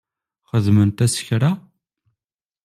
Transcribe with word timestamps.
Xedment-as 0.49 1.15
kra? 1.27 1.51